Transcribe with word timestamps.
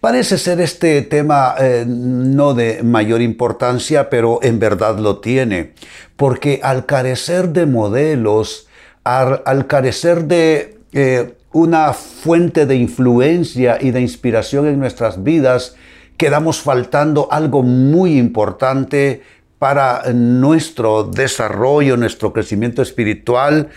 Parece 0.00 0.38
ser 0.38 0.60
este 0.60 1.02
tema 1.02 1.54
eh, 1.58 1.84
no 1.86 2.54
de 2.54 2.82
mayor 2.82 3.20
importancia, 3.20 4.10
pero 4.10 4.40
en 4.42 4.58
verdad 4.58 4.98
lo 4.98 5.18
tiene, 5.18 5.72
porque 6.16 6.60
al 6.62 6.86
carecer 6.86 7.50
de 7.50 7.66
modelos, 7.66 8.68
al, 9.04 9.66
carecer 9.66 10.24
de 10.24 10.78
eh, 10.92 11.34
una 11.52 11.92
fuente 11.92 12.66
de 12.66 12.76
influencia 12.76 13.78
y 13.80 13.90
de 13.90 14.00
inspiración 14.00 14.66
en 14.66 14.78
nuestras 14.78 15.22
vidas, 15.22 15.76
quedamos 16.16 16.60
faltando 16.60 17.28
algo 17.30 17.62
muy 17.62 18.18
importante 18.18 19.22
para 19.58 20.02
nuestro 20.14 21.04
desarrollo, 21.04 21.96
nuestro 21.96 22.32
crecimiento 22.32 22.80
espiritual 22.80 23.68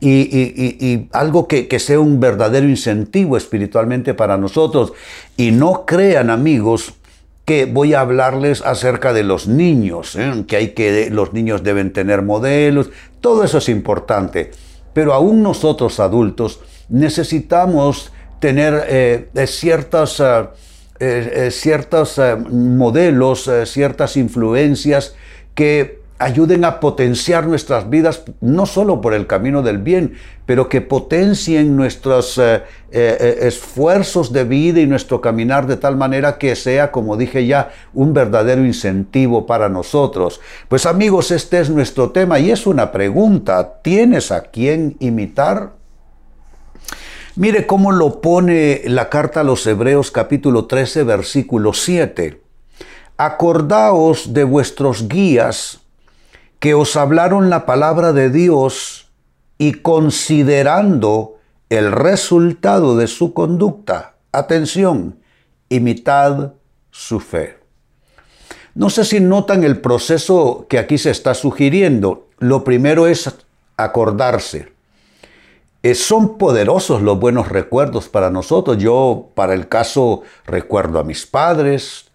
y, 0.00 1.08
algo 1.12 1.48
que, 1.48 1.78
sea 1.78 2.00
un 2.00 2.20
verdadero 2.20 2.68
incentivo 2.68 3.36
espiritualmente 3.36 4.14
para 4.14 4.36
nosotros. 4.36 4.92
Y 5.36 5.50
no 5.50 5.84
crean 5.86 6.30
amigos 6.30 6.94
que 7.44 7.66
voy 7.66 7.94
a 7.94 8.00
hablarles 8.00 8.60
acerca 8.62 9.12
de 9.12 9.22
los 9.22 9.46
niños, 9.46 10.16
¿eh? 10.16 10.44
que 10.48 10.56
hay 10.56 10.68
que 10.70 11.10
los 11.10 11.32
niños 11.32 11.62
deben 11.62 11.92
tener 11.92 12.22
modelos, 12.22 12.90
todo 13.20 13.44
eso 13.44 13.58
es 13.58 13.68
importante. 13.68 14.50
Pero 14.92 15.12
aún 15.12 15.42
nosotros 15.42 16.00
adultos 16.00 16.60
necesitamos 16.88 18.12
tener 18.40 18.84
eh, 18.88 19.46
ciertos, 19.46 20.20
eh, 20.98 21.48
ciertos 21.52 22.20
modelos, 22.50 23.48
ciertas 23.64 24.16
influencias 24.16 25.14
que 25.54 26.05
ayuden 26.18 26.64
a 26.64 26.80
potenciar 26.80 27.46
nuestras 27.46 27.90
vidas, 27.90 28.22
no 28.40 28.66
solo 28.66 29.00
por 29.00 29.12
el 29.12 29.26
camino 29.26 29.62
del 29.62 29.78
bien, 29.78 30.14
pero 30.46 30.68
que 30.68 30.80
potencien 30.80 31.76
nuestros 31.76 32.38
eh, 32.38 32.62
eh, 32.90 33.16
eh, 33.20 33.38
esfuerzos 33.42 34.32
de 34.32 34.44
vida 34.44 34.80
y 34.80 34.86
nuestro 34.86 35.20
caminar 35.20 35.66
de 35.66 35.76
tal 35.76 35.96
manera 35.96 36.38
que 36.38 36.56
sea, 36.56 36.90
como 36.90 37.16
dije 37.16 37.46
ya, 37.46 37.70
un 37.92 38.14
verdadero 38.14 38.64
incentivo 38.64 39.46
para 39.46 39.68
nosotros. 39.68 40.40
Pues 40.68 40.86
amigos, 40.86 41.30
este 41.30 41.60
es 41.60 41.68
nuestro 41.68 42.10
tema 42.10 42.38
y 42.38 42.50
es 42.50 42.66
una 42.66 42.92
pregunta. 42.92 43.80
¿Tienes 43.82 44.32
a 44.32 44.42
quién 44.42 44.96
imitar? 45.00 45.72
Mire 47.34 47.66
cómo 47.66 47.92
lo 47.92 48.22
pone 48.22 48.80
la 48.86 49.10
carta 49.10 49.40
a 49.40 49.44
los 49.44 49.66
Hebreos 49.66 50.10
capítulo 50.10 50.64
13, 50.64 51.02
versículo 51.02 51.74
7. 51.74 52.40
Acordaos 53.18 54.32
de 54.32 54.44
vuestros 54.44 55.06
guías, 55.06 55.80
que 56.66 56.74
os 56.74 56.96
hablaron 56.96 57.48
la 57.48 57.64
palabra 57.64 58.12
de 58.12 58.28
Dios 58.28 59.06
y 59.56 59.74
considerando 59.74 61.36
el 61.70 61.92
resultado 61.92 62.96
de 62.96 63.06
su 63.06 63.34
conducta, 63.34 64.16
atención, 64.32 65.16
imitad 65.68 66.54
su 66.90 67.20
fe. 67.20 67.58
No 68.74 68.90
sé 68.90 69.04
si 69.04 69.20
notan 69.20 69.62
el 69.62 69.80
proceso 69.80 70.66
que 70.68 70.80
aquí 70.80 70.98
se 70.98 71.12
está 71.12 71.34
sugiriendo. 71.34 72.26
Lo 72.40 72.64
primero 72.64 73.06
es 73.06 73.32
acordarse. 73.76 74.72
Eh, 75.84 75.94
son 75.94 76.36
poderosos 76.36 77.00
los 77.00 77.20
buenos 77.20 77.48
recuerdos 77.48 78.08
para 78.08 78.28
nosotros. 78.28 78.78
Yo, 78.78 79.28
para 79.36 79.54
el 79.54 79.68
caso, 79.68 80.22
recuerdo 80.44 80.98
a 80.98 81.04
mis 81.04 81.26
padres, 81.26 82.10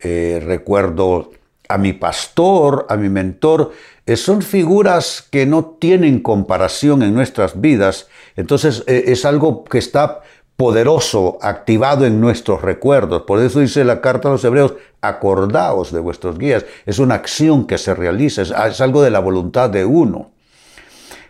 eh, 0.00 0.42
recuerdo 0.44 1.30
a 1.72 1.78
mi 1.78 1.94
pastor, 1.94 2.86
a 2.88 2.96
mi 2.96 3.08
mentor, 3.08 3.72
son 4.16 4.42
figuras 4.42 5.26
que 5.30 5.46
no 5.46 5.64
tienen 5.78 6.20
comparación 6.20 7.02
en 7.02 7.14
nuestras 7.14 7.60
vidas, 7.60 8.08
entonces 8.36 8.84
eh, 8.86 9.04
es 9.06 9.24
algo 9.24 9.64
que 9.64 9.78
está 9.78 10.22
poderoso, 10.56 11.38
activado 11.40 12.06
en 12.06 12.20
nuestros 12.20 12.62
recuerdos. 12.62 13.22
Por 13.22 13.40
eso 13.40 13.60
dice 13.60 13.84
la 13.84 14.00
carta 14.00 14.28
a 14.28 14.32
los 14.32 14.44
hebreos, 14.44 14.74
acordaos 15.00 15.92
de 15.92 16.00
vuestros 16.00 16.38
guías. 16.38 16.64
Es 16.86 16.98
una 16.98 17.16
acción 17.16 17.66
que 17.66 17.78
se 17.78 17.94
realiza, 17.94 18.42
es 18.42 18.80
algo 18.80 19.02
de 19.02 19.10
la 19.10 19.18
voluntad 19.18 19.70
de 19.70 19.84
uno. 19.84 20.30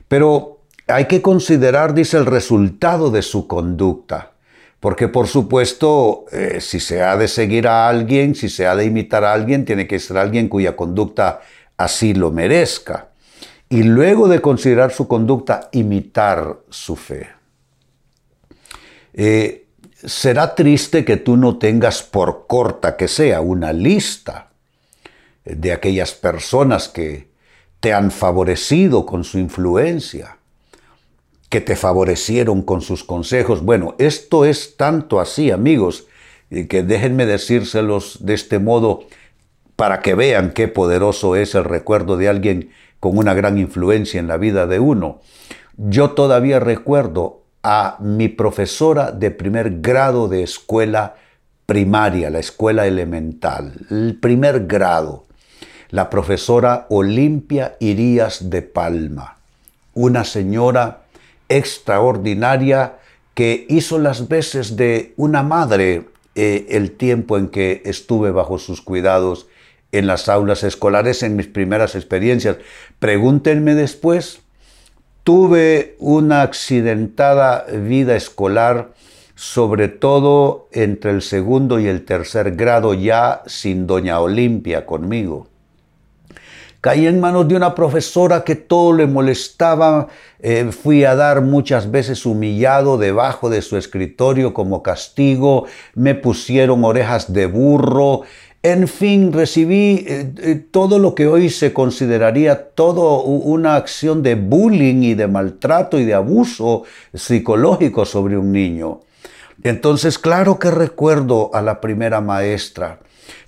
Pero 0.08 0.58
hay 0.86 1.06
que 1.06 1.22
considerar, 1.22 1.94
dice, 1.94 2.18
el 2.18 2.26
resultado 2.26 3.10
de 3.10 3.22
su 3.22 3.46
conducta. 3.46 4.32
Porque 4.80 5.06
por 5.08 5.28
supuesto, 5.28 6.24
eh, 6.32 6.60
si 6.60 6.80
se 6.80 7.02
ha 7.02 7.16
de 7.16 7.28
seguir 7.28 7.68
a 7.68 7.88
alguien, 7.88 8.34
si 8.34 8.48
se 8.48 8.66
ha 8.66 8.74
de 8.74 8.84
imitar 8.84 9.24
a 9.24 9.32
alguien, 9.32 9.64
tiene 9.64 9.86
que 9.86 10.00
ser 10.00 10.18
alguien 10.18 10.48
cuya 10.48 10.74
conducta 10.74 11.40
así 11.84 12.14
lo 12.14 12.30
merezca. 12.30 13.08
Y 13.68 13.82
luego 13.82 14.28
de 14.28 14.40
considerar 14.40 14.92
su 14.92 15.08
conducta, 15.08 15.68
imitar 15.72 16.58
su 16.68 16.96
fe. 16.96 17.30
Eh, 19.14 19.66
será 20.04 20.54
triste 20.54 21.04
que 21.04 21.16
tú 21.16 21.36
no 21.36 21.58
tengas, 21.58 22.02
por 22.02 22.46
corta 22.46 22.96
que 22.96 23.08
sea, 23.08 23.40
una 23.40 23.72
lista 23.72 24.50
de 25.44 25.72
aquellas 25.72 26.12
personas 26.12 26.88
que 26.88 27.30
te 27.80 27.92
han 27.92 28.10
favorecido 28.10 29.06
con 29.06 29.24
su 29.24 29.38
influencia 29.38 30.36
que 31.52 31.60
te 31.60 31.76
favorecieron 31.76 32.62
con 32.62 32.80
sus 32.80 33.04
consejos. 33.04 33.62
Bueno, 33.62 33.94
esto 33.98 34.46
es 34.46 34.78
tanto 34.78 35.20
así, 35.20 35.50
amigos, 35.50 36.06
que 36.48 36.82
déjenme 36.82 37.26
decírselos 37.26 38.24
de 38.24 38.32
este 38.32 38.58
modo 38.58 39.04
para 39.82 40.00
que 40.00 40.14
vean 40.14 40.52
qué 40.52 40.68
poderoso 40.68 41.34
es 41.34 41.56
el 41.56 41.64
recuerdo 41.64 42.16
de 42.16 42.28
alguien 42.28 42.70
con 43.00 43.18
una 43.18 43.34
gran 43.34 43.58
influencia 43.58 44.20
en 44.20 44.28
la 44.28 44.36
vida 44.36 44.68
de 44.68 44.78
uno. 44.78 45.18
Yo 45.76 46.12
todavía 46.12 46.60
recuerdo 46.60 47.42
a 47.64 47.96
mi 47.98 48.28
profesora 48.28 49.10
de 49.10 49.32
primer 49.32 49.80
grado 49.80 50.28
de 50.28 50.44
escuela 50.44 51.16
primaria, 51.66 52.30
la 52.30 52.38
escuela 52.38 52.86
elemental, 52.86 53.72
el 53.90 54.16
primer 54.20 54.68
grado, 54.68 55.24
la 55.90 56.10
profesora 56.10 56.86
Olimpia 56.88 57.74
Irías 57.80 58.50
de 58.50 58.62
Palma, 58.62 59.38
una 59.94 60.22
señora 60.22 61.06
extraordinaria 61.48 62.98
que 63.34 63.66
hizo 63.68 63.98
las 63.98 64.28
veces 64.28 64.76
de 64.76 65.12
una 65.16 65.42
madre 65.42 66.06
eh, 66.36 66.66
el 66.68 66.92
tiempo 66.92 67.36
en 67.36 67.48
que 67.48 67.82
estuve 67.84 68.30
bajo 68.30 68.58
sus 68.58 68.80
cuidados 68.80 69.48
en 69.92 70.06
las 70.06 70.28
aulas 70.28 70.64
escolares 70.64 71.22
en 71.22 71.36
mis 71.36 71.46
primeras 71.46 71.94
experiencias. 71.94 72.56
Pregúntenme 72.98 73.74
después, 73.74 74.40
tuve 75.22 75.96
una 75.98 76.42
accidentada 76.42 77.64
vida 77.66 78.16
escolar, 78.16 78.92
sobre 79.34 79.88
todo 79.88 80.68
entre 80.72 81.10
el 81.10 81.22
segundo 81.22 81.78
y 81.78 81.86
el 81.86 82.04
tercer 82.04 82.56
grado, 82.56 82.94
ya 82.94 83.42
sin 83.46 83.86
doña 83.86 84.20
Olimpia 84.20 84.86
conmigo. 84.86 85.48
Caí 86.82 87.06
en 87.06 87.20
manos 87.20 87.46
de 87.46 87.54
una 87.54 87.76
profesora 87.76 88.42
que 88.42 88.56
todo 88.56 88.92
le 88.92 89.06
molestaba. 89.06 90.08
Eh, 90.40 90.68
fui 90.72 91.04
a 91.04 91.14
dar 91.14 91.40
muchas 91.40 91.92
veces 91.92 92.26
humillado 92.26 92.98
debajo 92.98 93.50
de 93.50 93.62
su 93.62 93.76
escritorio 93.76 94.52
como 94.52 94.82
castigo. 94.82 95.66
Me 95.94 96.16
pusieron 96.16 96.82
orejas 96.84 97.32
de 97.32 97.46
burro. 97.46 98.22
En 98.64 98.86
fin, 98.86 99.32
recibí 99.32 100.04
eh, 100.06 100.32
eh, 100.38 100.54
todo 100.70 101.00
lo 101.00 101.16
que 101.16 101.26
hoy 101.26 101.50
se 101.50 101.72
consideraría 101.72 102.68
todo 102.70 103.22
una 103.24 103.74
acción 103.74 104.22
de 104.22 104.36
bullying 104.36 105.02
y 105.02 105.14
de 105.14 105.26
maltrato 105.26 105.98
y 105.98 106.04
de 106.04 106.14
abuso 106.14 106.84
psicológico 107.12 108.04
sobre 108.04 108.38
un 108.38 108.52
niño. 108.52 109.00
Entonces, 109.64 110.16
claro 110.16 110.60
que 110.60 110.70
recuerdo 110.70 111.50
a 111.52 111.60
la 111.60 111.80
primera 111.80 112.20
maestra. 112.20 113.00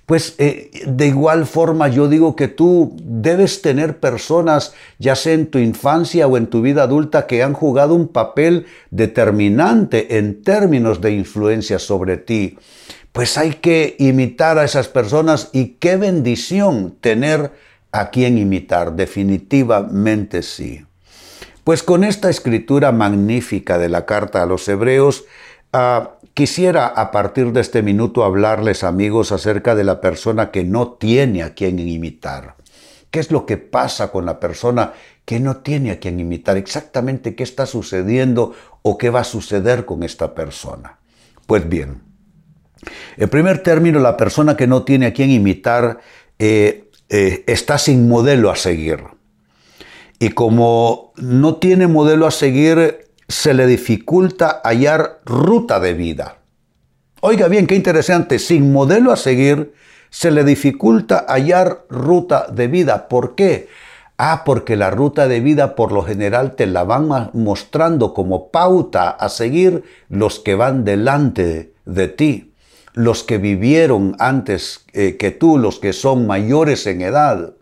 Pues 0.05 0.35
eh, 0.37 0.69
de 0.85 1.07
igual 1.07 1.45
forma 1.45 1.87
yo 1.87 2.09
digo 2.09 2.35
que 2.35 2.47
tú 2.47 2.95
debes 3.01 3.61
tener 3.61 3.99
personas, 3.99 4.73
ya 4.99 5.15
sea 5.15 5.33
en 5.33 5.47
tu 5.47 5.59
infancia 5.59 6.27
o 6.27 6.35
en 6.37 6.47
tu 6.47 6.61
vida 6.61 6.83
adulta, 6.83 7.25
que 7.25 7.41
han 7.41 7.53
jugado 7.53 7.95
un 7.95 8.09
papel 8.09 8.65
determinante 8.91 10.17
en 10.17 10.43
términos 10.43 10.99
de 10.99 11.11
influencia 11.11 11.79
sobre 11.79 12.17
ti. 12.17 12.57
Pues 13.15 13.37
hay 13.37 13.53
que 13.53 13.95
imitar 13.97 14.59
a 14.59 14.65
esas 14.65 14.87
personas 14.87 15.49
y 15.53 15.77
qué 15.79 15.95
bendición 15.95 16.97
tener 16.99 17.53
a 17.91 18.11
quien 18.11 18.37
imitar, 18.37 18.93
definitivamente 18.93 20.43
sí. 20.43 20.85
Pues 21.63 21.81
con 21.81 22.03
esta 22.03 22.29
escritura 22.29 22.91
magnífica 22.91 23.79
de 23.79 23.89
la 23.89 24.05
carta 24.05 24.43
a 24.43 24.45
los 24.45 24.67
hebreos, 24.67 25.23
ah, 25.73 26.11
Quisiera 26.35 26.87
a 26.87 27.11
partir 27.11 27.53
de 27.53 27.61
este 27.61 27.81
minuto 27.81 28.25
hablarles 28.25 28.83
amigos 28.83 29.31
acerca 29.31 29.73
de 29.73 29.85
la 29.85 30.01
persona 30.01 30.51
que 30.51 30.65
no 30.65 30.89
tiene 30.89 31.43
a 31.43 31.53
quien 31.53 31.79
imitar. 31.79 32.57
¿Qué 33.09 33.21
es 33.21 33.31
lo 33.31 33.45
que 33.45 33.55
pasa 33.55 34.11
con 34.11 34.25
la 34.25 34.37
persona 34.41 34.91
que 35.23 35.39
no 35.39 35.55
tiene 35.55 35.91
a 35.91 35.99
quien 36.01 36.19
imitar? 36.19 36.57
Exactamente 36.57 37.35
qué 37.35 37.43
está 37.43 37.65
sucediendo 37.65 38.51
o 38.81 38.97
qué 38.97 39.09
va 39.11 39.21
a 39.21 39.23
suceder 39.23 39.85
con 39.85 40.03
esta 40.03 40.35
persona. 40.35 40.99
Pues 41.47 41.69
bien, 41.69 42.01
en 43.17 43.29
primer 43.29 43.63
término, 43.63 43.99
la 43.99 44.17
persona 44.17 44.57
que 44.57 44.67
no 44.67 44.83
tiene 44.83 45.07
a 45.07 45.13
quien 45.13 45.31
imitar 45.31 45.99
eh, 46.39 46.89
eh, 47.09 47.43
está 47.47 47.77
sin 47.77 48.07
modelo 48.07 48.51
a 48.51 48.55
seguir. 48.55 48.99
Y 50.19 50.29
como 50.29 51.13
no 51.17 51.55
tiene 51.55 51.87
modelo 51.87 52.27
a 52.27 52.31
seguir, 52.31 53.07
se 53.27 53.53
le 53.53 53.67
dificulta 53.67 54.61
hallar 54.63 55.19
ruta 55.25 55.79
de 55.79 55.93
vida. 55.93 56.37
Oiga 57.21 57.47
bien, 57.47 57.67
qué 57.67 57.75
interesante, 57.75 58.39
sin 58.39 58.71
modelo 58.71 59.11
a 59.11 59.17
seguir, 59.17 59.73
se 60.09 60.31
le 60.31 60.43
dificulta 60.43 61.25
hallar 61.27 61.85
ruta 61.89 62.47
de 62.51 62.67
vida. 62.67 63.07
¿Por 63.07 63.35
qué? 63.35 63.67
Ah, 64.17 64.43
porque 64.45 64.77
la 64.77 64.91
ruta 64.91 65.27
de 65.27 65.41
vida 65.41 65.75
por 65.75 65.91
lo 65.91 66.03
general 66.03 66.55
te 66.55 66.67
la 66.67 66.85
van 66.85 67.09
mostrando 67.33 68.13
como 68.13 68.49
pauta 68.49 69.09
a 69.09 69.27
seguir 69.27 69.83
los 70.07 70.39
que 70.39 70.55
van 70.55 70.85
delante 70.85 71.73
de 71.85 72.07
ti 72.07 72.54
los 72.95 73.23
que 73.23 73.37
vivieron 73.37 74.15
antes 74.19 74.85
eh, 74.93 75.17
que 75.17 75.29
tú, 75.29 75.57
los 75.57 75.79
que 75.79 75.91
son 75.91 76.25
mayores 76.25 76.87
en 76.87 77.01
edad. 77.01 77.53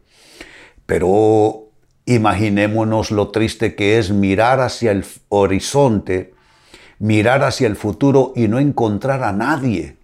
Pero 0.86 1.70
imaginémonos 2.06 3.10
lo 3.10 3.30
triste 3.30 3.74
que 3.76 3.98
es 3.98 4.12
mirar 4.12 4.62
hacia 4.62 4.92
el 4.92 5.04
horizonte, 5.30 6.36
mirar 7.00 7.44
hacia 7.44 7.66
el 7.66 7.76
futuro 7.76 8.32
y 8.36 8.48
no 8.48 8.60
encontrar 8.60 9.24
a 9.24 9.34
nadie, 9.34 9.98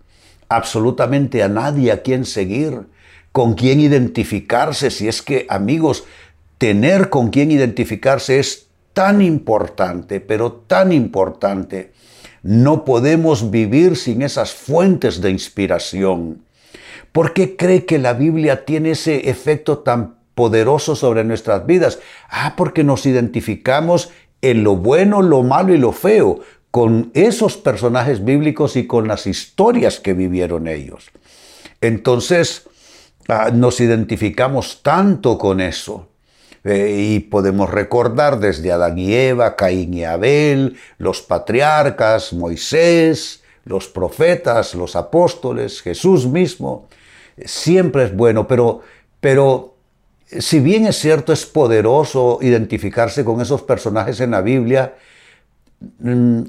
absolutamente 0.49 1.43
a 1.43 1.47
nadie 1.47 1.91
a 1.91 2.01
quien 2.01 2.25
seguir, 2.25 2.87
con 3.31 3.53
quien 3.53 3.79
identificarse, 3.79 4.89
si 4.89 5.07
es 5.07 5.21
que 5.21 5.45
amigos, 5.47 6.05
tener 6.57 7.09
con 7.09 7.29
quien 7.29 7.51
identificarse 7.51 8.39
es 8.39 8.67
tan 8.93 9.21
importante, 9.21 10.21
pero 10.21 10.51
tan 10.53 10.91
importante 10.91 11.93
no 12.43 12.85
podemos 12.85 13.51
vivir 13.51 13.95
sin 13.95 14.21
esas 14.21 14.53
fuentes 14.53 15.21
de 15.21 15.31
inspiración. 15.31 16.43
¿Por 17.11 17.33
qué 17.33 17.55
cree 17.55 17.85
que 17.85 17.97
la 17.97 18.13
Biblia 18.13 18.65
tiene 18.65 18.91
ese 18.91 19.29
efecto 19.29 19.79
tan 19.79 20.15
poderoso 20.35 20.95
sobre 20.95 21.23
nuestras 21.23 21.65
vidas? 21.65 21.99
Ah, 22.29 22.53
porque 22.55 22.83
nos 22.83 23.05
identificamos 23.05 24.11
en 24.41 24.63
lo 24.63 24.75
bueno, 24.75 25.21
lo 25.21 25.43
malo 25.43 25.73
y 25.73 25.77
lo 25.77 25.91
feo 25.91 26.39
con 26.71 27.11
esos 27.13 27.57
personajes 27.57 28.23
bíblicos 28.23 28.75
y 28.75 28.85
con 28.85 29.07
las 29.07 29.25
historias 29.25 29.99
que 29.99 30.13
vivieron 30.13 30.67
ellos. 30.67 31.09
Entonces, 31.81 32.67
ah, 33.27 33.49
nos 33.51 33.79
identificamos 33.79 34.81
tanto 34.83 35.37
con 35.37 35.61
eso 35.61 36.09
eh, 36.63 36.95
y 36.97 37.19
podemos 37.19 37.69
recordar 37.69 38.39
desde 38.39 38.71
Adán 38.71 38.97
y 38.97 39.13
Eva, 39.13 39.55
Caín 39.55 39.93
y 39.93 40.03
Abel, 40.03 40.77
los 40.97 41.21
patriarcas, 41.21 42.33
Moisés, 42.33 43.43
los 43.65 43.87
profetas, 43.87 44.75
los 44.75 44.95
apóstoles, 44.95 45.81
Jesús 45.81 46.27
mismo. 46.27 46.87
Siempre 47.45 48.05
es 48.05 48.15
bueno, 48.15 48.47
pero, 48.47 48.81
pero 49.19 49.75
si 50.25 50.59
bien 50.59 50.85
es 50.85 50.97
cierto, 50.97 51.33
es 51.33 51.45
poderoso 51.45 52.39
identificarse 52.41 53.23
con 53.23 53.41
esos 53.41 53.61
personajes 53.61 54.19
en 54.19 54.31
la 54.31 54.41
Biblia, 54.41 54.95
mm, 55.99 56.41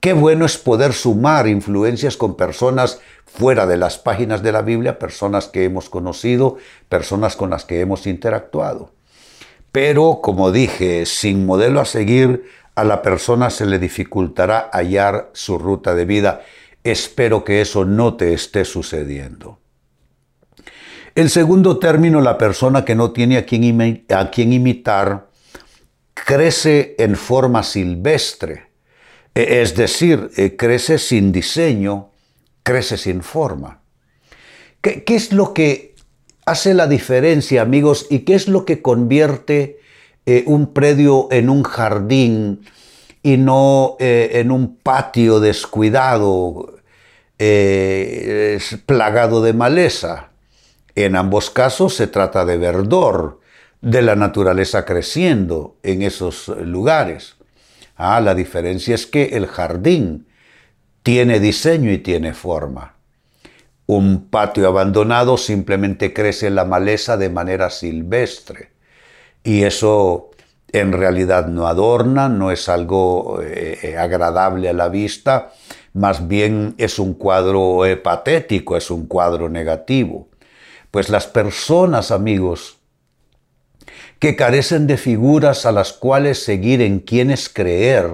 qué 0.00 0.12
bueno 0.12 0.46
es 0.46 0.56
poder 0.56 0.92
sumar 0.92 1.48
influencias 1.48 2.16
con 2.16 2.36
personas 2.36 3.00
fuera 3.26 3.66
de 3.66 3.76
las 3.76 3.98
páginas 3.98 4.42
de 4.42 4.52
la 4.52 4.62
Biblia, 4.62 4.98
personas 4.98 5.48
que 5.48 5.64
hemos 5.64 5.90
conocido, 5.90 6.56
personas 6.88 7.36
con 7.36 7.50
las 7.50 7.64
que 7.64 7.80
hemos 7.80 8.06
interactuado. 8.06 8.95
Pero, 9.76 10.20
como 10.22 10.52
dije, 10.52 11.04
sin 11.04 11.44
modelo 11.44 11.82
a 11.82 11.84
seguir, 11.84 12.48
a 12.76 12.82
la 12.82 13.02
persona 13.02 13.50
se 13.50 13.66
le 13.66 13.78
dificultará 13.78 14.70
hallar 14.72 15.28
su 15.34 15.58
ruta 15.58 15.94
de 15.94 16.06
vida. 16.06 16.40
Espero 16.82 17.44
que 17.44 17.60
eso 17.60 17.84
no 17.84 18.16
te 18.16 18.32
esté 18.32 18.64
sucediendo. 18.64 19.58
El 21.14 21.28
segundo 21.28 21.78
término, 21.78 22.22
la 22.22 22.38
persona 22.38 22.86
que 22.86 22.94
no 22.94 23.10
tiene 23.10 23.36
a 23.36 23.44
quien, 23.44 24.06
a 24.08 24.30
imitar, 24.34 25.28
crece 26.14 26.94
en 26.98 27.14
forma 27.14 27.62
silvestre, 27.62 28.70
e, 29.34 29.60
es 29.60 29.76
decir, 29.76 30.30
eh, 30.38 30.56
crece 30.56 30.96
sin 30.96 31.32
diseño, 31.32 32.12
crece 32.62 32.96
sin 32.96 33.22
forma. 33.22 33.82
¿Qué, 34.80 35.04
¿Qué, 35.04 35.16
es 35.16 35.34
lo 35.34 35.52
que 35.52 35.95
hace 36.46 36.74
la 36.74 36.86
diferencia, 36.86 37.60
amigos, 37.60 38.06
y 38.08 38.20
qué 38.20 38.34
es 38.34 38.48
lo 38.48 38.64
que 38.64 38.80
convierte 38.80 39.80
eh, 40.24 40.44
un 40.46 40.72
predio 40.72 41.28
en 41.30 41.50
un 41.50 41.64
jardín 41.64 42.62
y 43.22 43.36
no 43.36 43.96
eh, 43.98 44.30
en 44.34 44.52
un 44.52 44.76
patio 44.76 45.40
descuidado, 45.40 46.76
eh, 47.38 48.58
plagado 48.86 49.42
de 49.42 49.52
maleza. 49.52 50.30
En 50.94 51.16
ambos 51.16 51.50
casos 51.50 51.94
se 51.94 52.06
trata 52.06 52.44
de 52.44 52.56
verdor, 52.56 53.40
de 53.82 54.02
la 54.02 54.16
naturaleza 54.16 54.84
creciendo 54.84 55.76
en 55.82 56.02
esos 56.02 56.48
lugares. 56.48 57.36
Ah, 57.96 58.20
la 58.20 58.34
diferencia 58.34 58.94
es 58.94 59.06
que 59.06 59.24
el 59.36 59.46
jardín 59.46 60.26
tiene 61.02 61.40
diseño 61.40 61.92
y 61.92 61.98
tiene 61.98 62.34
forma. 62.34 62.95
Un 63.86 64.28
patio 64.28 64.66
abandonado 64.66 65.36
simplemente 65.36 66.12
crece 66.12 66.50
la 66.50 66.64
maleza 66.64 67.16
de 67.16 67.30
manera 67.30 67.70
silvestre. 67.70 68.70
Y 69.44 69.62
eso 69.62 70.30
en 70.72 70.92
realidad 70.92 71.46
no 71.46 71.66
adorna, 71.68 72.28
no 72.28 72.50
es 72.50 72.68
algo 72.68 73.40
eh, 73.42 73.78
eh, 73.82 73.96
agradable 73.96 74.68
a 74.68 74.72
la 74.72 74.88
vista, 74.88 75.52
más 75.92 76.28
bien 76.28 76.74
es 76.78 76.98
un 76.98 77.14
cuadro 77.14 77.86
eh, 77.86 77.96
patético, 77.96 78.76
es 78.76 78.90
un 78.90 79.06
cuadro 79.06 79.48
negativo. 79.48 80.28
Pues 80.90 81.08
las 81.08 81.26
personas, 81.26 82.10
amigos, 82.10 82.78
que 84.18 84.36
carecen 84.36 84.86
de 84.86 84.96
figuras 84.96 85.66
a 85.66 85.72
las 85.72 85.92
cuales 85.92 86.42
seguir, 86.42 86.82
en 86.82 87.00
quienes 87.00 87.48
creer, 87.48 88.10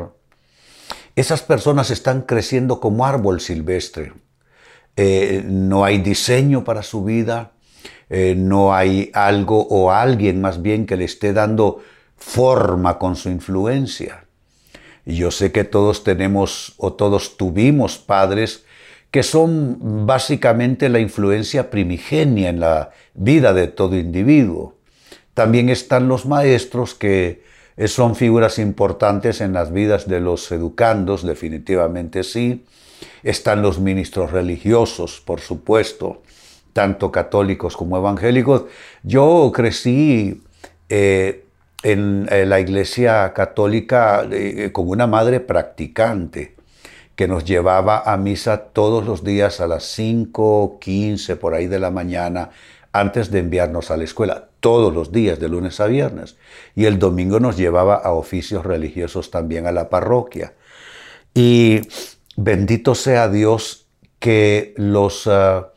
esas 1.17 1.43
personas 1.43 1.91
están 1.91 2.23
creciendo 2.23 2.81
como 2.81 3.07
árbol 3.07 3.41
silvestre. 3.41 4.13
Eh, 4.97 5.43
no 5.47 5.85
hay 5.85 5.99
diseño 5.99 6.65
para 6.65 6.83
su 6.83 7.05
vida, 7.05 7.53
eh, 8.11 8.34
no 8.37 8.75
hay 8.75 9.11
algo 9.15 9.67
o 9.69 9.91
alguien 9.91 10.41
más 10.41 10.61
bien 10.61 10.84
que 10.84 10.96
le 10.96 11.05
esté 11.05 11.32
dando 11.32 11.82
forma 12.17 12.99
con 12.99 13.17
su 13.17 13.31
influencia. 13.31 14.27
Yo 15.06 15.31
sé 15.31 15.51
que 15.51 15.65
todos 15.65 16.05
tenemos 16.05 16.75
o 16.77 16.93
todos 16.93 17.37
tuvimos 17.37 17.99
padres 17.99 18.65
que 19.11 19.22
son 19.22 20.06
básicamente 20.06 20.89
la 20.89 21.01
influencia 21.01 21.70
primigenia 21.70 22.51
en 22.51 22.61
la 22.61 22.91
vida 23.15 23.53
de 23.53 23.69
todo 23.69 23.96
individuo. 23.96 24.77
También 25.34 25.69
están 25.70 26.08
los 26.08 26.25
maestros 26.27 26.94
que 26.94 27.43
son 27.87 28.15
figuras 28.15 28.58
importantes 28.58 29.41
en 29.41 29.53
las 29.53 29.72
vidas 29.72 30.06
de 30.06 30.20
los 30.20 30.51
educandos, 30.53 31.27
definitivamente 31.27 32.22
sí, 32.22 32.65
están 33.23 33.63
los 33.63 33.81
ministros 33.81 34.31
religiosos, 34.31 35.21
por 35.25 35.41
supuesto, 35.41 36.23
tanto 36.73 37.13
católicos 37.13 37.77
como 37.77 37.97
evangélicos. 37.97 38.65
Yo 39.03 39.51
crecí 39.55 40.43
eh, 40.89 41.44
en, 41.82 42.27
la 42.27 42.61
iglesia 42.61 43.32
católica 43.35 44.27
eh, 44.31 44.71
con 44.73 44.89
una 44.89 45.06
madre 45.06 45.41
practicante 45.41 46.55
que 47.17 47.29
nos 47.29 47.44
llevaba 47.44 48.03
a 48.11 48.17
misa 48.17 48.65
todos 48.73 49.05
los 49.05 49.23
días 49.23 49.61
a 49.61 49.67
las 49.67 49.99
5.15 49.99 51.37
por 51.37 51.55
ahí 51.55 51.67
de 51.67 51.79
la 51.79 51.91
mañana 51.91 52.51
antes 52.93 53.31
de 53.31 53.39
enviarnos 53.39 53.91
a 53.91 53.97
la 53.97 54.05
escuela, 54.05 54.49
todos 54.61 54.94
los 54.94 55.13
días, 55.13 55.41
de 55.41 55.49
lunes 55.49 55.81
a 55.81 55.87
viernes. 55.87 56.37
Y 56.75 56.85
el 56.85 56.99
domingo 56.99 57.41
nos 57.41 57.56
llevaba 57.56 57.94
a 57.94 58.13
oficios 58.13 58.65
religiosos 58.65 59.31
también 59.31 59.67
a 59.67 59.73
la 59.73 59.89
parroquia. 59.89 60.55
Y 61.35 61.81
Bendito 62.36 62.94
sea 62.94 63.29
Dios 63.29 63.86
que 64.19 64.72
los, 64.77 65.27
ah, 65.27 65.72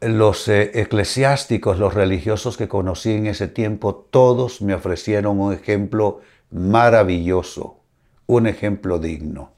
los 0.00 0.46
eh, 0.48 0.70
eclesiásticos, 0.74 1.78
los 1.78 1.94
religiosos 1.94 2.56
que 2.56 2.68
conocí 2.68 3.12
en 3.12 3.26
ese 3.26 3.48
tiempo, 3.48 3.94
todos 4.10 4.62
me 4.62 4.74
ofrecieron 4.74 5.40
un 5.40 5.52
ejemplo 5.52 6.20
maravilloso, 6.50 7.80
un 8.26 8.46
ejemplo 8.46 8.98
digno. 8.98 9.52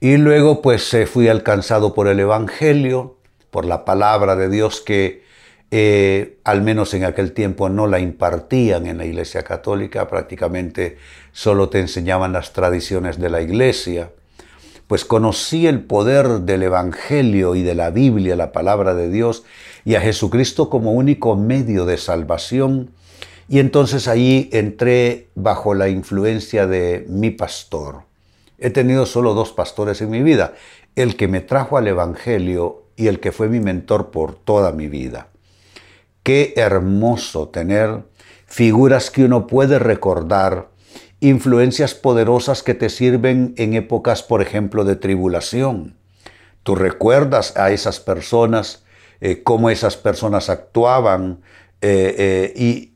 Y 0.00 0.18
luego 0.18 0.62
pues 0.62 0.94
fui 1.10 1.28
alcanzado 1.28 1.94
por 1.94 2.06
el 2.06 2.20
Evangelio, 2.20 3.16
por 3.50 3.64
la 3.64 3.84
palabra 3.84 4.36
de 4.36 4.50
Dios 4.50 4.82
que 4.82 5.24
eh, 5.70 6.38
al 6.44 6.62
menos 6.62 6.94
en 6.94 7.04
aquel 7.04 7.32
tiempo 7.32 7.68
no 7.68 7.86
la 7.86 7.98
impartían 7.98 8.86
en 8.86 8.98
la 8.98 9.04
Iglesia 9.04 9.42
Católica, 9.42 10.06
prácticamente 10.06 10.98
solo 11.32 11.70
te 11.70 11.80
enseñaban 11.80 12.32
las 12.32 12.52
tradiciones 12.52 13.18
de 13.18 13.30
la 13.30 13.40
Iglesia 13.40 14.10
pues 14.86 15.04
conocí 15.04 15.66
el 15.66 15.82
poder 15.82 16.40
del 16.40 16.62
Evangelio 16.62 17.54
y 17.54 17.62
de 17.62 17.74
la 17.74 17.90
Biblia, 17.90 18.36
la 18.36 18.52
palabra 18.52 18.94
de 18.94 19.10
Dios, 19.10 19.44
y 19.84 19.94
a 19.94 20.00
Jesucristo 20.00 20.70
como 20.70 20.92
único 20.92 21.36
medio 21.36 21.86
de 21.86 21.96
salvación. 21.96 22.90
Y 23.48 23.58
entonces 23.58 24.08
ahí 24.08 24.48
entré 24.52 25.28
bajo 25.34 25.74
la 25.74 25.88
influencia 25.88 26.66
de 26.66 27.04
mi 27.08 27.30
pastor. 27.30 28.02
He 28.58 28.70
tenido 28.70 29.06
solo 29.06 29.34
dos 29.34 29.52
pastores 29.52 30.00
en 30.00 30.10
mi 30.10 30.22
vida, 30.22 30.54
el 30.94 31.16
que 31.16 31.28
me 31.28 31.40
trajo 31.40 31.76
al 31.76 31.86
Evangelio 31.88 32.84
y 32.96 33.08
el 33.08 33.20
que 33.20 33.32
fue 33.32 33.48
mi 33.48 33.60
mentor 33.60 34.10
por 34.10 34.34
toda 34.34 34.72
mi 34.72 34.88
vida. 34.88 35.28
Qué 36.22 36.54
hermoso 36.56 37.48
tener 37.48 38.04
figuras 38.46 39.10
que 39.10 39.24
uno 39.24 39.46
puede 39.46 39.78
recordar, 39.78 40.68
influencias 41.20 41.94
poderosas 41.94 42.62
que 42.62 42.74
te 42.74 42.88
sirven 42.88 43.54
en 43.56 43.74
épocas, 43.74 44.22
por 44.22 44.42
ejemplo, 44.42 44.84
de 44.84 44.96
tribulación. 44.96 45.96
Tú 46.62 46.74
recuerdas 46.74 47.56
a 47.56 47.70
esas 47.70 48.00
personas, 48.00 48.84
eh, 49.20 49.42
cómo 49.42 49.70
esas 49.70 49.96
personas 49.96 50.50
actuaban, 50.50 51.40
eh, 51.80 52.14
eh, 52.18 52.52
y 52.56 52.92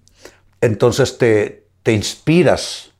entonces 0.60 1.18
te, 1.18 1.66
te 1.82 1.92
inspiras 1.92 2.92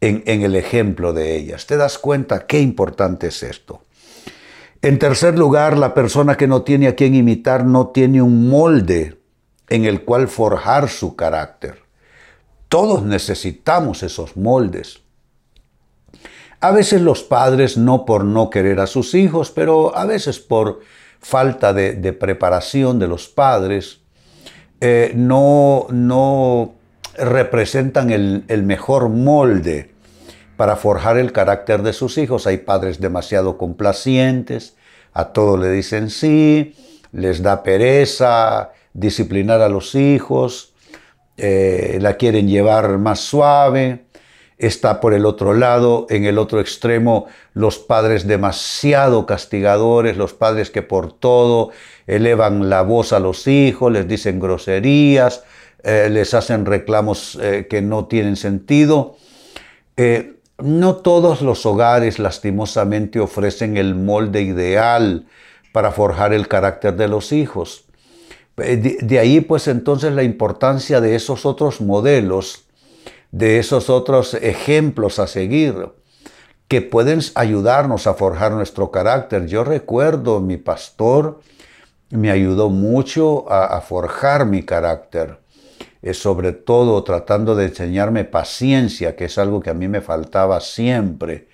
en, 0.00 0.22
en 0.26 0.42
el 0.42 0.54
ejemplo 0.54 1.12
de 1.12 1.36
ellas. 1.36 1.66
Te 1.66 1.76
das 1.76 1.98
cuenta 1.98 2.46
qué 2.46 2.60
importante 2.60 3.28
es 3.28 3.42
esto. 3.42 3.82
En 4.80 5.00
tercer 5.00 5.36
lugar, 5.36 5.76
la 5.76 5.92
persona 5.92 6.36
que 6.36 6.46
no 6.46 6.62
tiene 6.62 6.86
a 6.86 6.94
quien 6.94 7.16
imitar 7.16 7.64
no 7.64 7.88
tiene 7.88 8.22
un 8.22 8.48
molde 8.48 9.18
en 9.68 9.84
el 9.86 10.04
cual 10.04 10.28
forjar 10.28 10.88
su 10.88 11.16
carácter. 11.16 11.87
Todos 12.68 13.02
necesitamos 13.02 14.02
esos 14.02 14.36
moldes. 14.36 15.00
A 16.60 16.72
veces 16.72 17.00
los 17.00 17.22
padres 17.22 17.76
no 17.76 18.04
por 18.04 18.24
no 18.24 18.50
querer 18.50 18.80
a 18.80 18.86
sus 18.86 19.14
hijos, 19.14 19.50
pero 19.50 19.96
a 19.96 20.04
veces 20.06 20.38
por 20.40 20.80
falta 21.20 21.72
de, 21.72 22.12
preparación 22.12 22.98
de 22.98 23.08
los 23.08 23.28
padres, 23.28 24.00
eh, 24.80 25.12
no, 25.14 25.86
no, 25.90 26.74
representan 27.18 28.10
el, 28.10 28.62
mejor 28.64 29.08
molde 29.08 29.92
para 30.56 30.76
forjar 30.76 31.18
el 31.18 31.32
carácter 31.32 31.82
de 31.82 31.92
sus 31.92 32.18
hijos. 32.18 32.46
Hay 32.46 32.58
padres 32.58 33.00
demasiado 33.00 33.58
complacientes, 33.58 34.76
a 35.12 35.26
todo 35.26 35.56
le 35.56 35.70
dicen 35.70 36.10
sí, 36.10 36.74
les 37.12 37.42
da 37.42 37.62
pereza 37.62 38.72
disciplinar 38.92 39.60
a 39.60 39.68
los 39.68 39.94
hijos, 39.94 40.67
eh, 41.38 41.98
la 42.00 42.16
quieren 42.16 42.48
llevar 42.48 42.98
más 42.98 43.20
suave. 43.20 44.04
Está 44.58 45.00
por 45.00 45.14
el 45.14 45.24
otro 45.24 45.54
lado, 45.54 46.06
en 46.10 46.24
el 46.24 46.36
otro 46.36 46.60
extremo, 46.60 47.26
los 47.54 47.78
padres 47.78 48.26
demasiado 48.26 49.24
castigadores, 49.24 50.16
los 50.16 50.34
padres 50.34 50.70
que 50.70 50.82
por 50.82 51.12
todo 51.12 51.70
elevan 52.08 52.68
la 52.68 52.82
voz 52.82 53.12
a 53.12 53.20
los 53.20 53.46
hijos, 53.46 53.92
les 53.92 54.08
dicen 54.08 54.40
groserías, 54.40 55.44
eh, 55.84 56.08
les 56.10 56.34
hacen 56.34 56.66
reclamos 56.66 57.38
eh, 57.40 57.68
que 57.70 57.82
no 57.82 58.06
tienen 58.06 58.34
sentido. 58.34 59.16
no 60.58 60.96
todos 60.96 61.40
los 61.40 61.64
hogares 61.66 62.18
lastimosamente 62.18 63.20
ofrecen 63.20 63.76
el 63.76 63.94
molde 63.94 64.42
ideal 64.42 65.26
para 65.72 65.92
forjar 65.92 66.32
el 66.32 66.48
carácter 66.48 66.96
de 66.96 67.06
los 67.06 67.30
hijos. 67.30 67.87
Eh, 68.58 68.98
de, 69.02 69.18
ahí 69.18 69.40
pues 69.40 69.68
entonces 69.68 70.12
la 70.12 70.22
importancia 70.22 71.00
de 71.00 71.14
esos 71.14 71.46
otros 71.46 71.80
modelos, 71.80 72.64
de 73.30 73.58
esos 73.58 73.90
otros 73.90 74.34
ejemplos 74.34 75.18
a 75.18 75.26
seguir, 75.26 75.90
que 76.66 76.82
pueden 76.82 77.20
ayudarnos 77.34 78.06
a 78.06 78.14
forjar 78.14 78.52
nuestro 78.52 78.90
carácter. 78.90 79.46
Yo 79.46 79.64
recuerdo 79.64 80.40
mi 80.40 80.56
pastor 80.56 81.40
me 82.10 82.30
ayudó 82.30 82.70
mucho 82.70 83.50
a, 83.50 83.80
forjar 83.80 84.46
mi 84.46 84.62
carácter, 84.62 85.38
eh, 86.00 86.14
sobre 86.14 86.52
todo 86.52 87.02
tratando 87.04 87.54
de 87.54 87.66
enseñarme 87.66 88.24
paciencia, 88.24 89.14
que 89.14 89.26
es 89.26 89.36
algo 89.38 89.60
que 89.60 89.70
a 89.70 89.74
mí 89.74 89.88
me 89.88 90.00
faltaba 90.00 90.60
siempre, 90.60 91.48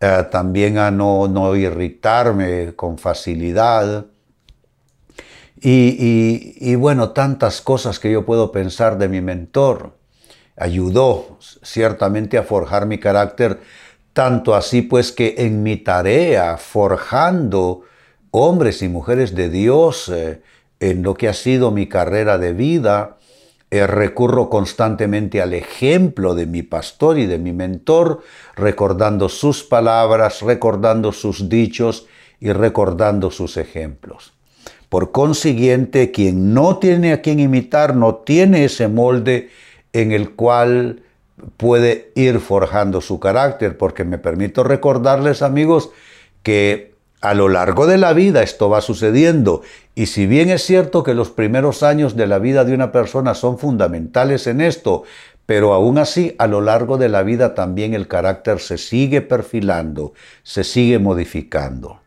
eh, 0.00 0.24
también 0.30 0.78
a 0.78 0.92
no, 0.92 1.26
no 1.26 1.56
irritarme 1.56 2.74
con 2.76 2.96
facilidad, 2.98 4.06
y, 5.60 6.74
bueno, 6.76 7.10
tantas 7.10 7.60
cosas 7.60 7.98
que 7.98 8.10
yo 8.10 8.24
puedo 8.24 8.52
pensar 8.52 8.98
de 8.98 9.08
mi 9.08 9.20
mentor. 9.20 9.96
Ayudó 10.56 11.38
ciertamente 11.62 12.38
a 12.38 12.42
forjar 12.42 12.86
mi 12.86 12.98
carácter, 12.98 13.60
tanto 14.12 14.54
así 14.54 14.82
pues 14.82 15.12
que 15.12 15.36
en 15.38 15.62
mi 15.62 15.76
tarea, 15.76 16.56
forjando 16.56 17.82
hombres 18.30 18.82
y 18.82 18.88
mujeres 18.88 19.34
de 19.34 19.48
Dios, 19.48 20.08
eh, 20.08 20.42
en 20.80 21.02
lo 21.02 21.14
que 21.14 21.28
ha 21.28 21.34
sido 21.34 21.70
mi 21.70 21.88
carrera 21.88 22.38
de 22.38 22.52
vida, 22.52 23.18
eh, 23.70 23.86
recurro 23.86 24.48
constantemente 24.48 25.42
al 25.42 25.52
ejemplo 25.52 26.34
de 26.34 26.46
mi 26.46 26.62
pastor 26.62 27.18
y 27.18 27.26
de 27.26 27.38
mi 27.38 27.52
mentor, 27.52 28.22
recordando 28.56 29.28
sus 29.28 29.62
palabras, 29.62 30.40
recordando 30.42 31.12
sus 31.12 31.48
dichos 31.48 32.06
y 32.40 32.50
recordando 32.52 33.30
sus 33.30 33.56
ejemplos. 33.56 34.37
Por 34.88 35.12
consiguiente, 35.12 36.10
quien 36.10 36.54
no 36.54 36.78
tiene 36.78 37.12
a 37.12 37.20
quien 37.20 37.40
imitar, 37.40 37.94
no 37.94 38.16
tiene 38.16 38.64
ese 38.64 38.88
molde 38.88 39.50
en 39.92 40.12
el 40.12 40.30
cual 40.30 41.02
puede 41.56 42.10
ir 42.14 42.40
forjando 42.40 43.00
su 43.00 43.20
carácter, 43.20 43.76
porque 43.76 44.04
me 44.04 44.18
permito 44.18 44.64
recordarles, 44.64 45.42
amigos, 45.42 45.90
que 46.42 46.94
a 47.20 47.34
lo 47.34 47.48
largo 47.48 47.86
de 47.86 47.98
la 47.98 48.12
vida 48.12 48.42
esto 48.42 48.70
va 48.70 48.80
sucediendo. 48.80 49.62
Y 49.94 50.06
si 50.06 50.26
bien 50.26 50.50
es 50.50 50.62
cierto 50.62 51.02
que 51.02 51.14
los 51.14 51.30
primeros 51.30 51.82
años 51.82 52.16
de 52.16 52.26
la 52.26 52.38
vida 52.38 52.64
de 52.64 52.74
una 52.74 52.92
persona 52.92 53.34
son 53.34 53.58
fundamentales 53.58 54.46
en 54.46 54.60
esto, 54.60 55.04
pero 55.46 55.72
aún 55.72 55.98
así 55.98 56.34
a 56.38 56.46
lo 56.46 56.60
largo 56.60 56.98
de 56.98 57.08
la 57.08 57.22
vida 57.22 57.54
también 57.54 57.94
el 57.94 58.06
carácter 58.06 58.60
se 58.60 58.78
sigue 58.78 59.20
perfilando, 59.22 60.12
se 60.42 60.62
sigue 60.62 60.98
modificando. 60.98 62.00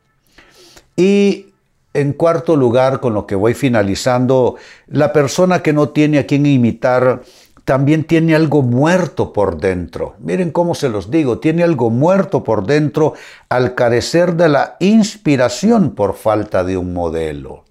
Y 0.95 1.50
en 1.93 2.13
cuarto 2.13 2.55
lugar, 2.55 3.00
con 3.00 3.13
lo 3.13 3.27
que 3.27 3.36
voy 3.36 3.53
finalizando, 3.53 4.55
la 4.88 5.12
persona 5.12 5.62
que 5.62 5.74
no 5.74 5.89
tiene 5.89 6.19
a 6.19 6.25
quien 6.25 6.45
imitar 6.45 7.21
también 7.65 8.05
tiene 8.05 8.36
algo 8.36 8.62
muerto 8.62 9.33
por 9.33 9.60
dentro. 9.60 10.15
Miren 10.19 10.51
cómo 10.51 10.74
se 10.74 10.89
los 10.89 11.12
digo, 11.12 11.39
tiene 11.39 11.63
algo 11.63 11.89
muerto 11.89 12.43
por 12.43 12.65
dentro 12.65 13.13
al 13.50 13.75
carecer 13.75 14.36
de 14.36 14.50
la 14.50 14.77
inspiración 14.79 15.91
por 15.91 16.15
falta 16.15 16.63
de 16.63 16.77
un 16.77 16.93
modelo. 16.93 17.65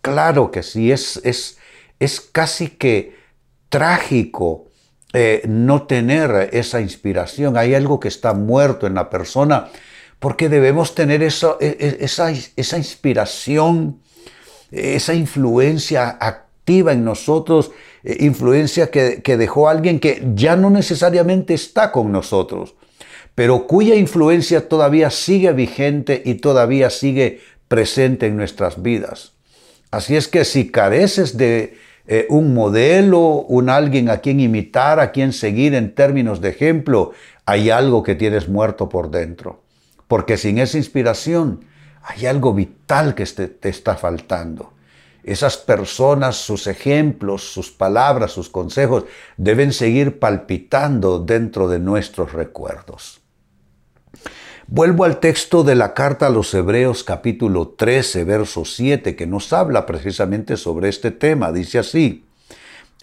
Claro 0.00 0.50
que 0.50 0.62
sí, 0.62 0.90
es, 0.90 1.20
es, 1.24 1.58
es 1.98 2.20
casi 2.20 2.68
que 2.68 3.16
trágico 3.68 4.66
eh, 5.12 5.42
no 5.46 5.82
tener 5.82 6.50
esa 6.52 6.80
inspiración. 6.80 7.56
Hay 7.56 7.74
algo 7.74 8.00
que 8.00 8.08
está 8.08 8.32
muerto 8.34 8.86
en 8.86 8.94
la 8.94 9.10
persona 9.10 9.68
porque 10.18 10.48
debemos 10.48 10.94
tener 10.94 11.22
e, 11.22 11.28
e, 11.60 11.96
esa, 12.00 12.32
esa 12.56 12.78
inspiración, 12.78 14.00
esa 14.70 15.14
influencia 15.14 16.18
activa 16.20 16.92
en 16.92 17.04
nosotros, 17.04 17.70
eh, 18.02 18.16
influencia 18.20 18.90
que, 18.90 19.22
que 19.22 19.36
dejó 19.36 19.68
alguien 19.68 20.00
que 20.00 20.22
ya 20.34 20.56
no 20.56 20.70
necesariamente 20.70 21.54
está 21.54 21.92
con 21.92 22.10
nosotros, 22.10 22.74
pero 23.34 23.66
cuya 23.66 23.94
influencia 23.94 24.68
todavía 24.68 25.10
sigue 25.10 25.52
vigente 25.52 26.22
y 26.24 26.34
todavía 26.34 26.90
sigue 26.90 27.40
presente 27.68 28.26
en 28.26 28.36
nuestras 28.36 28.82
vidas. 28.82 29.32
Así 29.90 30.16
es 30.16 30.26
que 30.26 30.44
si 30.44 30.70
careces 30.70 31.36
de 31.36 31.78
eh, 32.08 32.26
un 32.28 32.52
modelo, 32.52 33.20
un 33.20 33.70
alguien 33.70 34.10
a 34.10 34.18
quien 34.18 34.40
imitar, 34.40 34.98
a 34.98 35.12
quien 35.12 35.32
seguir 35.32 35.74
en 35.74 35.94
términos 35.94 36.40
de 36.40 36.48
ejemplo, 36.50 37.12
hay 37.46 37.70
algo 37.70 38.02
que 38.02 38.14
tienes 38.14 38.48
muerto 38.48 38.88
por 38.88 39.10
dentro 39.10 39.62
porque 40.08 40.38
sin 40.38 40.58
esa 40.58 40.78
inspiración 40.78 41.64
hay 42.02 42.26
algo 42.26 42.54
vital 42.54 43.14
que 43.14 43.24
te, 43.26 43.68
está 43.68 43.96
faltando. 43.96 44.72
Esas 45.22 45.58
personas, 45.58 46.36
sus 46.36 46.66
ejemplos, 46.66 47.52
sus 47.52 47.70
palabras, 47.70 48.32
sus 48.32 48.48
consejos 48.48 49.04
deben 49.36 49.74
seguir 49.74 50.18
palpitando 50.18 51.18
dentro 51.18 51.68
de 51.68 51.78
nuestros 51.78 52.32
recuerdos. 52.32 53.20
Vuelvo 54.66 55.04
al 55.04 55.20
texto 55.20 55.64
de 55.64 55.74
la 55.74 55.92
carta 55.92 56.26
a 56.26 56.30
los 56.30 56.52
Hebreos 56.54 57.04
capítulo 57.04 57.68
13, 57.68 58.24
verso 58.24 58.64
7, 58.64 59.16
que 59.16 59.26
nos 59.26 59.52
habla 59.52 59.84
precisamente 59.84 60.56
sobre 60.56 60.88
este 60.88 61.10
tema. 61.10 61.52
Dice 61.52 61.78
así, 61.78 62.24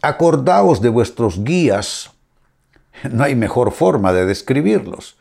acordaos 0.02 0.82
de 0.82 0.90
vuestros 0.90 1.44
guías. 1.44 2.12
No 3.12 3.26
hay 3.26 3.36
mejor 3.36 3.72
forma 3.74 4.14
de 4.14 4.26
describirlos 4.26 5.18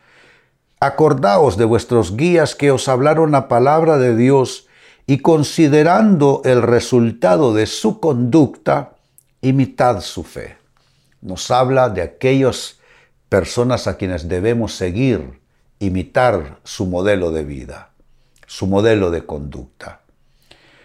Acordaos 0.84 1.56
de 1.56 1.64
vuestros 1.64 2.14
guías 2.14 2.54
que 2.54 2.70
os 2.70 2.88
hablaron 2.88 3.30
la 3.30 3.48
palabra 3.48 3.96
de 3.96 4.14
Dios 4.14 4.66
y 5.06 5.18
considerando 5.18 6.42
el 6.44 6.60
resultado 6.60 7.54
de 7.54 7.64
su 7.64 8.00
conducta, 8.00 8.92
imitad 9.40 10.02
su 10.02 10.24
fe. 10.24 10.58
Nos 11.22 11.50
habla 11.50 11.88
de 11.88 12.02
aquellas 12.02 12.80
personas 13.30 13.86
a 13.86 13.96
quienes 13.96 14.28
debemos 14.28 14.74
seguir, 14.74 15.40
imitar 15.78 16.58
su 16.64 16.84
modelo 16.84 17.30
de 17.30 17.44
vida, 17.44 17.88
su 18.46 18.66
modelo 18.66 19.10
de 19.10 19.24
conducta. 19.24 20.02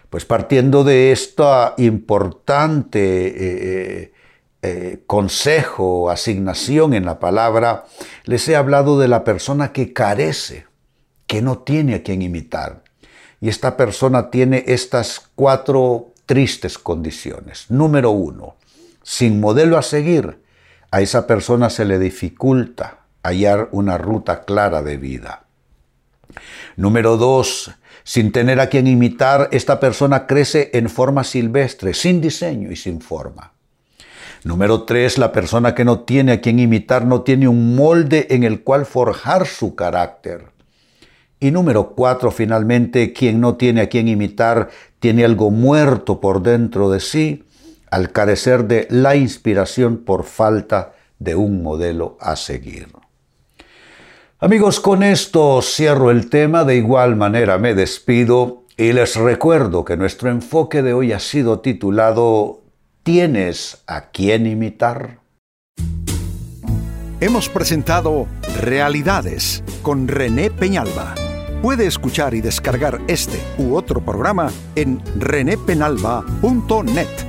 Pues 0.09 0.23
partiendo 0.23 0.85
de 0.85 1.11
esta 1.11 1.73
importante 1.77 3.27
eh, 3.27 3.33
eh, 3.37 4.13
eh, 4.61 5.03
consejo, 5.07 6.09
asignación 6.09 6.93
en 6.93 7.05
la 7.05 7.19
palabra, 7.19 7.85
les 8.25 8.47
he 8.49 8.55
hablado 8.55 8.99
de 8.99 9.07
la 9.07 9.23
persona 9.23 9.71
que 9.71 9.93
carece, 9.93 10.65
que 11.27 11.41
no 11.41 11.59
tiene 11.59 11.95
a 11.95 12.03
quien 12.03 12.21
imitar. 12.21 12.83
Y 13.39 13.47
esta 13.47 13.77
persona 13.77 14.29
tiene 14.31 14.65
estas 14.67 15.29
cuatro 15.35 16.11
tristes 16.25 16.77
condiciones. 16.77 17.67
Número 17.69 18.11
uno, 18.11 18.57
sin 19.01 19.39
modelo 19.39 19.77
a 19.77 19.81
seguir, 19.81 20.43
a 20.91 21.01
esa 21.01 21.25
persona 21.25 21.69
se 21.69 21.85
le 21.85 21.97
dificulta 21.97 23.05
hallar 23.23 23.69
una 23.71 23.97
ruta 23.97 24.43
clara 24.43 24.81
de 24.81 24.97
vida. 24.97 25.45
Número 26.75 27.17
dos, 27.17 27.71
sin 28.03 28.31
tener 28.31 28.59
a 28.59 28.67
quien 28.67 28.87
imitar, 28.87 29.49
esta 29.51 29.79
persona 29.79 30.27
crece 30.27 30.71
en 30.73 30.89
forma 30.89 31.23
silvestre, 31.23 31.93
sin 31.93 32.21
diseño 32.21 32.71
y 32.71 32.75
sin 32.75 33.01
forma. 33.01 33.53
Número 34.43 34.83
tres, 34.83 35.17
la 35.17 35.31
persona 35.31 35.75
que 35.75 35.83
no 35.83 36.01
tiene 36.01 36.31
a 36.31 36.41
quien 36.41 36.59
imitar 36.59 37.05
no 37.05 37.21
tiene 37.21 37.47
un 37.47 37.75
molde 37.75 38.27
en 38.29 38.43
el 38.43 38.63
cual 38.63 38.85
forjar 38.85 39.45
su 39.45 39.75
carácter. 39.75 40.45
Y 41.41 41.51
número 41.51 41.93
cuatro, 41.95 42.31
finalmente, 42.31 43.11
quien 43.13 43.41
no 43.41 43.55
tiene 43.55 43.81
a 43.81 43.89
quien 43.89 44.07
imitar 44.07 44.69
tiene 44.99 45.25
algo 45.25 45.51
muerto 45.51 46.21
por 46.21 46.41
dentro 46.41 46.89
de 46.89 46.99
sí 46.99 47.43
al 47.91 48.11
carecer 48.11 48.65
de 48.65 48.87
la 48.89 49.15
inspiración 49.15 49.97
por 49.97 50.23
falta 50.23 50.93
de 51.17 51.35
un 51.35 51.63
modelo 51.63 52.17
a 52.19 52.35
seguir. 52.35 52.87
Amigos, 54.39 54.79
con 54.79 55.03
esto 55.03 55.61
cierro 55.61 56.11
el 56.11 56.29
tema, 56.29 56.63
de 56.63 56.77
igual 56.77 57.15
manera 57.15 57.57
me 57.57 57.73
despido 57.73 58.63
y 58.77 58.93
les 58.93 59.17
recuerdo 59.17 59.83
que 59.83 59.97
nuestro 59.97 60.29
enfoque 60.29 60.81
de 60.81 60.93
hoy 60.93 61.11
ha 61.11 61.19
sido 61.19 61.59
titulado 61.59 62.58
¿Tienes 63.11 63.81
a 63.87 64.11
quién 64.11 64.45
imitar? 64.45 65.21
Hemos 67.19 67.49
presentado 67.49 68.27
Realidades 68.61 69.63
con 69.81 70.07
René 70.07 70.51
Peñalba. 70.51 71.15
Puede 71.63 71.87
escuchar 71.87 72.35
y 72.35 72.41
descargar 72.41 73.01
este 73.07 73.39
u 73.57 73.75
otro 73.75 74.05
programa 74.05 74.51
en 74.75 75.01
renépenalba.net. 75.19 77.28